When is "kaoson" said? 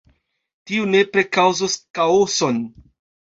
1.99-2.57